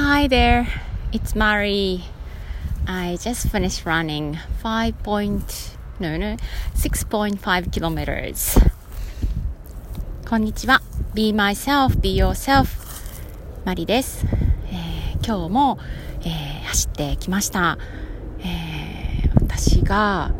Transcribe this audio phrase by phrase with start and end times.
[0.00, 0.68] Hi there,
[1.12, 2.04] it's Mari.
[2.86, 6.36] I just finished running 5 point, no, no,
[6.76, 7.40] 6.5
[7.72, 8.60] kilometers.
[10.24, 10.82] こんにちは。
[11.14, 12.68] Be myself, be yourself.
[13.64, 14.24] マリです。
[14.70, 15.78] えー、今日も、
[16.20, 17.76] えー、走ってきました。
[18.38, 20.30] えー、私が、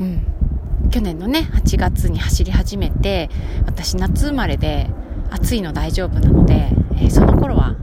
[0.00, 3.30] うん、去年のね、8月に走り始めて、
[3.66, 4.90] 私夏生まれで
[5.30, 7.76] 暑いの大丈夫なので、えー、その頃は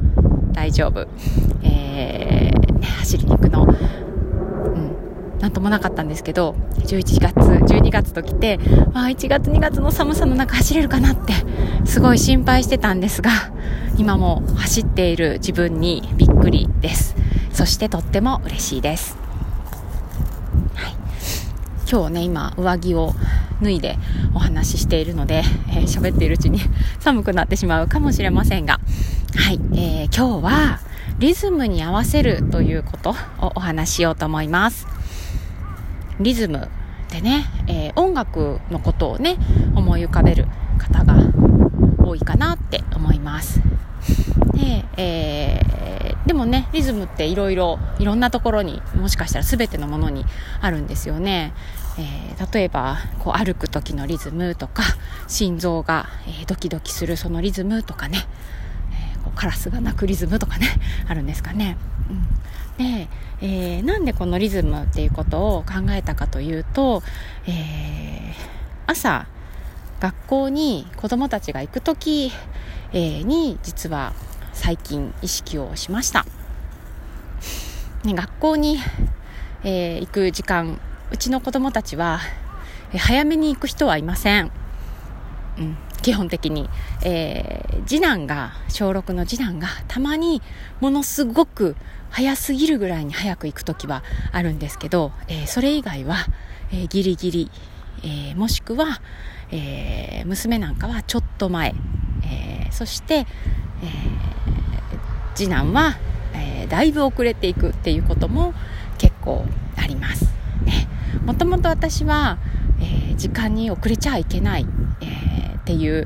[0.55, 1.07] 大丈夫。
[1.63, 8.57] えー、ね、走りに行くの、うん、なんともなかったんですけど、11月、12月と来て、
[8.93, 11.33] あ1月2月の寒さの中走れるかなって、
[11.85, 13.31] すごい心配してたんですが、
[13.97, 17.15] 今も走っている自分にびっくりです。
[17.51, 19.17] そしてとっても嬉しいです。
[20.73, 20.95] はい。
[21.89, 23.13] 今日ね、今、上着を
[23.61, 23.97] 脱いで
[24.33, 26.59] お話ししているので、えー、喋っているうちに
[26.99, 28.79] 寒くなってしまうかもしれませんが、
[29.37, 30.79] はい、えー、今日は
[31.19, 34.87] リズムに合わせるということをお話ししようと思います。
[36.19, 36.69] リズム
[37.11, 39.37] でね、えー、音楽のことをね、
[39.75, 40.47] 思い浮かべる
[40.79, 41.15] 方が
[41.99, 43.61] 多いかなって思います。
[44.53, 50.25] で、えー、でもね、リズムっていろいろ、いろんなところに、もしかしたら全てのものに
[50.61, 51.53] あるんですよね。
[51.99, 54.83] えー、例えば、こう歩く時のリズムとか、
[55.27, 58.25] 心臓が、えー、ドキドキするそのリズムとかね、
[59.35, 60.67] カラスが鳴くリズムとかね
[61.07, 61.77] あるんですかね。
[62.09, 63.07] うん、で、
[63.41, 67.03] えー、なんでこのリズムっていうことを考えたかというと、
[67.47, 68.33] えー、
[68.87, 69.27] 朝
[69.99, 72.31] 学校に子供たちが行く時、
[72.93, 74.13] えー、に実は
[74.53, 76.25] 最近意識をしました。
[78.03, 78.77] ね、学校に、
[79.63, 80.79] えー、行く時間
[81.11, 82.19] うちの子供たちは、
[82.91, 84.51] え早めに行く人はいません。
[85.57, 86.69] うん、基本的に、
[87.03, 90.43] えー、次男が小6の次男がたまに
[90.79, 91.75] ものすごく
[92.11, 96.17] 早すぎるぐらいに早く行く時はあるんですけど、えー、それ以外は、
[96.71, 97.51] えー、ギリギリ、
[98.03, 99.01] えー、もしくは、
[99.49, 101.73] えー、娘なんかはちょっと前、
[102.23, 103.25] えー、そして、えー、
[105.33, 105.97] 次男は、
[106.35, 108.53] えー、だいぶ遅れていくっていうことも
[108.99, 109.43] 結構
[109.75, 110.25] あります。
[110.65, 110.87] ね、
[111.25, 112.37] もともと私は、
[112.79, 114.67] えー、時間に遅れちゃいけない、
[115.01, 116.05] えーっていう、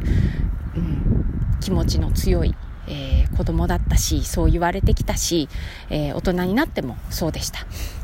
[0.75, 2.55] うん、気持ちの強い、
[2.87, 5.49] えー、子供だったしそう言われてきたし、
[5.89, 7.59] えー、大人になってもそうでした。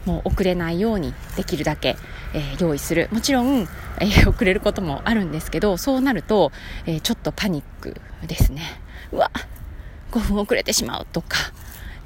[0.06, 1.96] もう遅れないようにできるだけ、
[2.34, 3.08] えー、用意する。
[3.14, 3.68] もちろん、
[4.02, 6.52] えー、遅れることもあるんですけどそうなると、
[6.86, 7.96] えちょっとパニック
[8.28, 8.62] ですね。
[9.14, 9.32] うわ
[10.12, 11.38] 5分遅れてしまうとか、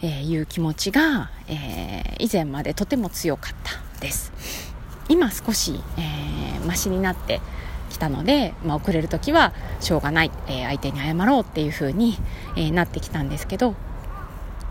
[0.04, 4.32] えいう気持ちが、え以前までとても強かったです。
[5.10, 7.42] 今少し、えー、マシになって
[8.00, 12.18] たので、まあ、遅れる時はしょうがない、えー、相手に謝ろうっていう風に、
[12.56, 13.76] えー、なってきたんですけど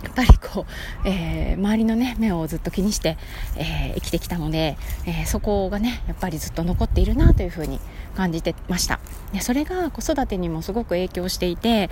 [0.02, 0.64] やっぱりこ
[1.04, 3.16] う、えー、周りのね目をずっと気にして、
[3.56, 7.80] えー、生きてきたので、えー、そこがねやっぱりずっと残っているなというふうに
[8.16, 9.00] 感じてました。
[9.32, 11.90] でそれが子育てにもすごく影響していて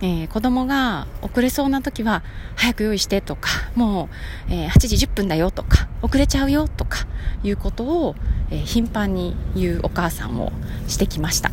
[0.00, 2.22] えー、子供が遅れそうな時は
[2.54, 4.08] 早く用意してとかも
[4.48, 7.06] う、えー、8時10分だよとか遅れちゃうよとか
[7.42, 8.14] いうことを、
[8.50, 10.52] えー、頻繁に言うお母さんを
[10.86, 11.50] してきました。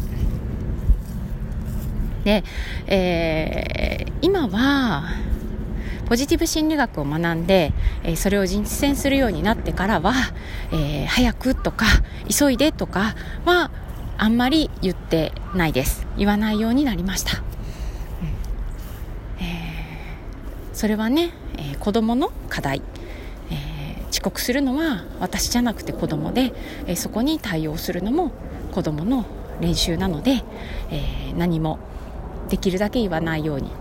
[2.24, 2.44] で、
[2.88, 5.04] えー、今は
[6.08, 7.74] ポジティブ心理学を学んで、
[8.04, 10.14] えー、それを実践するようになってからは、
[10.72, 11.86] えー、早くとか
[12.28, 13.72] 急いでとかは
[14.18, 16.08] あんまり言ってないです。
[16.18, 17.45] 言わないようになりました。
[20.76, 22.82] それはね、えー、子供の課題、
[23.50, 26.52] えー、遅刻するのは私じゃなくて子供で、
[26.86, 28.32] えー、そこに対応するのも
[28.74, 29.26] 子供の
[29.62, 30.44] 練習なので、
[30.92, 31.80] え、何も
[32.50, 33.72] できるだけ言わないように。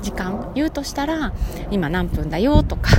[0.00, 1.32] 時間言うとしたら
[1.70, 2.92] 今何分だよとか、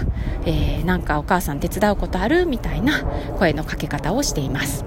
[0.45, 3.03] えー、なんかお母さん手伝うことあるみたいな
[3.39, 4.85] 声のかけ方をしています。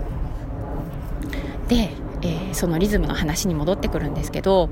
[1.69, 1.91] で、
[2.23, 4.69] え、そのリズムの話に戻ってくるんですけど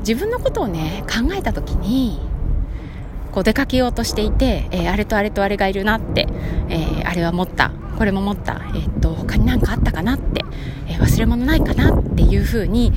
[0.00, 2.20] 自分のことをね考えた時に
[3.38, 6.26] こう出かけようとしていて、えー、あれとあれとあれがいるなって、
[6.68, 10.44] えー、あれは持った、これも持った、えー、っと、他に何かあったかなって、
[10.88, 12.92] え忘れ物ないかなっていう風に、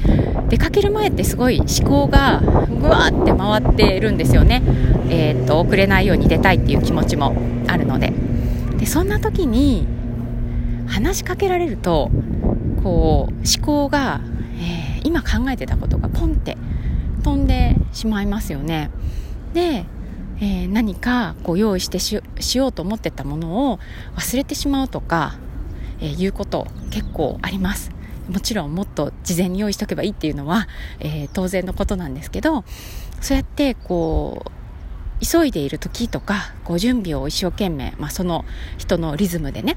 [0.49, 4.63] 出かける前ってすごい思考がぐわーって回ってるんですよね。
[5.09, 7.35] えっと、遅れないように出たいっていう気持ちも
[7.67, 8.11] あるので。
[8.77, 9.85] で、そんな時に、
[10.88, 12.09] 話しかけられると、
[12.81, 14.21] こう、思考が、
[14.59, 16.57] え今考えてたことがポンって
[17.23, 18.89] 飛んでしまいますよね。
[19.53, 19.85] で、
[20.41, 22.15] えー、何かこう用意してし
[22.57, 23.79] ようと思ってたものを
[24.15, 25.35] 忘れてしまうとか、
[25.99, 27.91] えー、いうこと結構あります。
[28.27, 30.67] もちろんもっと事前に用意しとけばいいっていうのは、
[30.99, 32.63] えー、当然のことなんですけど
[33.19, 38.45] そうやってこう急いでいる時とかこ準備を一生懸命、まあ、その
[38.77, 39.75] 人のリズムでね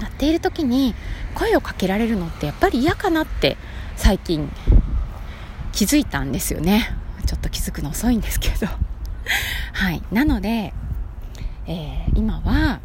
[0.00, 0.94] やっている時に
[1.34, 3.56] 声をかけられるのってやっぱり嫌かなって
[3.96, 4.50] 最近
[5.72, 6.90] 気づいたんですよね。
[7.26, 8.87] ちょっと気づくの遅いんですけど。
[9.72, 10.72] はいなので、
[11.66, 12.80] えー、今は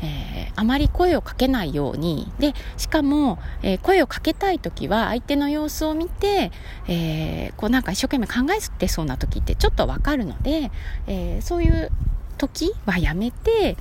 [0.00, 6.52] えー、あまり声をかけないようにでしかも、えー、声をかけたい時は相手の様子を見て、
[6.86, 10.70] えー、こうなんか一生懸命考えてそうな時ってちょっとわかるので、
[11.08, 11.90] えそういう
[12.36, 13.76] 時はやめて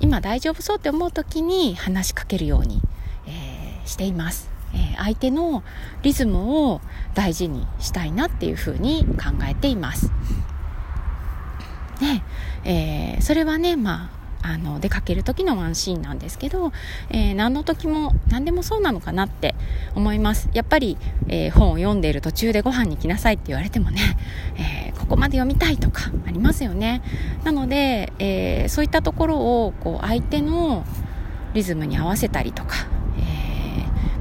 [0.00, 2.82] 今大丈夫そうって思う時に話しかけるように、
[3.26, 4.57] えしています。
[4.78, 5.62] え相手の
[6.02, 6.80] リズムを
[7.14, 10.10] 大事にしたいなっていうふうに考えています。
[12.00, 12.22] ね
[12.64, 14.10] えー、それはね、ま
[14.42, 16.72] あ、あの出かける時のワンシーンなんですけど、
[17.10, 19.54] えー、何の時も何でもそうなのかなって
[19.94, 20.96] 思いますやっぱり、
[21.28, 24.16] えー、本を読んでいる途中でご飯に来なさいって言われてもね、
[24.88, 27.02] え、ここまで読みたいとかありますよね
[27.44, 30.84] なので、えそういったところをこう相手の
[31.54, 32.86] リズムに合わせたりとか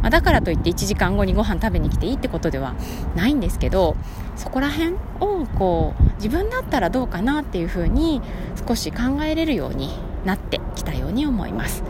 [0.07, 2.75] まあ、だからといって1時間後にご飯食べに来ていいってことでは
[3.17, 3.97] ないんですけど
[4.37, 8.21] そこら辺をこう自分だったらどうかなっていうふうに
[8.65, 9.89] 少し考えれるように
[10.23, 11.83] なってきたように思います。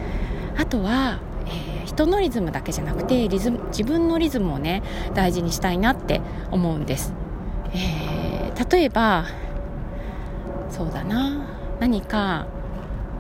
[0.57, 4.81] あとは、えー、人のリズムだけじゃなくてリズム自分のリズムをね
[5.13, 7.13] 大事にしたいなって思うんです、
[7.75, 9.25] えー、例えば
[10.71, 11.47] そうだな
[11.79, 12.47] 何か、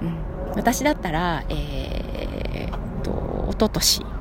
[0.01, 4.16] うん、私だったらえー、っと一昨年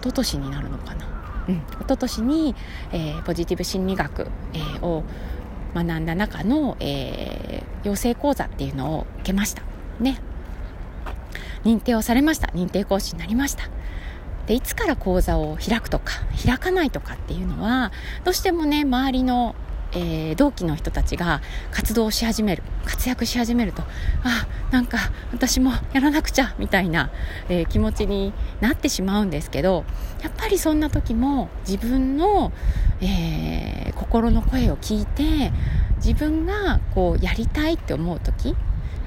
[0.00, 1.06] 一昨年になるのかな、
[1.48, 2.54] うん、一昨年に、
[2.92, 5.04] えー、ポジティブ心理学、えー、を
[5.74, 9.62] 学んだ中の、えー、養成講座っていうのを受けました。
[10.00, 10.20] ね。
[11.64, 12.48] 認定をされました。
[12.48, 13.68] 認定講師になりました。
[14.46, 16.14] でいつから講座を開くとか
[16.44, 17.92] 開かないとかっていうのは
[18.24, 19.54] どうしてもね周りの
[19.92, 21.40] えー、同期の人たちが
[21.70, 23.82] 活動し始める活躍し始めると
[24.22, 24.98] あなんか
[25.32, 27.10] 私もやらなくちゃみたいな、
[27.48, 29.84] えー、気持ちになってしまうんですけど
[30.22, 32.52] やっぱりそんな時も自分の、
[33.00, 35.52] えー、心の声を聞いて
[35.96, 38.56] 自分がこうやりたいって思う時、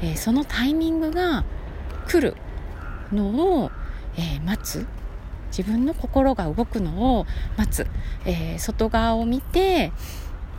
[0.02, 1.44] えそのタイミングが
[2.08, 2.36] 来る
[3.12, 3.72] のを、
[4.16, 4.86] え待つ。
[5.56, 7.26] 自分の心が動くのを
[7.58, 7.88] 待つ、
[8.26, 9.92] え外側を見て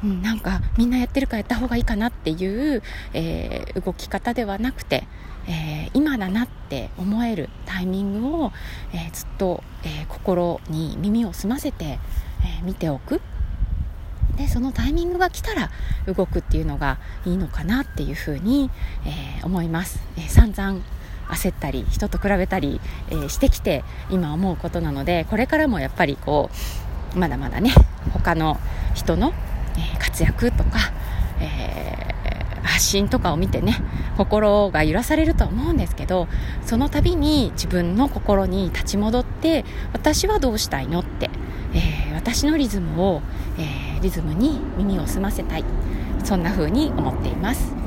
[0.03, 2.83] うん、なんかみんなやってるからやった方がいいかなっていう、
[3.13, 5.07] えー、動き方ではなくて、
[5.47, 8.53] えー、今だなって思えるタイミングを、
[8.93, 11.99] えー、ずっと、え心に耳を澄ませて、え
[12.63, 13.21] 見ておく。
[14.37, 15.71] でそのタイミングが来たら
[16.07, 18.71] 動くっていうのがいいのかなっていうふうに、
[19.07, 20.81] え思います、え散々
[21.29, 22.81] 焦ったり人と比べたり、
[23.11, 26.51] えしてきて今思うことなのでこれからもやっぱりこ
[27.15, 27.73] うまだまだね
[28.13, 28.59] 他の
[28.95, 29.33] 人の
[29.77, 30.79] え活躍とか、
[31.41, 33.77] えー、発信とかを見てね
[34.17, 36.29] 心が揺らされると思うんですけど
[36.65, 41.31] その度に自分の心に立ち戻って私はどうしたいのって、
[41.75, 43.23] えー、私のリズムを、
[43.59, 45.65] えー、リズムに耳を澄ませたい
[46.25, 47.85] そんな風に思っています。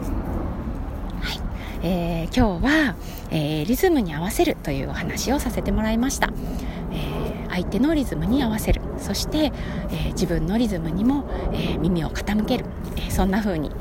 [1.84, 2.96] えー、今日は、
[3.30, 6.32] えー、リズムに合わせるというお話をさせてもらいました。
[6.92, 11.24] えー、相手のリズムに合わせるそして、えー、自分のリズムにも、
[11.54, 12.66] えー、耳を傾ける、
[12.98, 13.72] えそんな風に、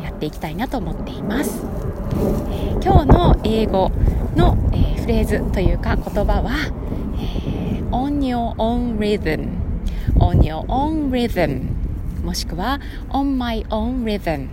[0.00, 1.62] えやっていきたいなと思っています、
[2.50, 3.90] え今日の英語
[4.34, 6.52] の、えフレーズというか言葉は、
[7.18, 9.50] え on your own rhythm
[10.16, 11.66] on your own rhythm
[12.24, 14.48] もしくは on my own rhythm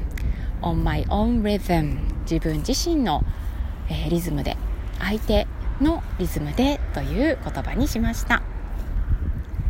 [0.62, 2.00] on my own rhythm
[2.30, 3.24] 自分自身の、
[3.90, 4.58] えリズムで
[5.00, 5.48] 相手
[5.80, 8.49] のリズムでという言葉にしました。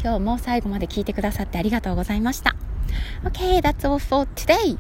[0.02, 2.56] 今日も最後まで聞いてくださってありがとうございました
[3.24, 4.78] Okay, that's all for today.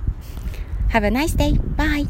[0.92, 1.54] Have a nice day.
[1.76, 2.08] Bye.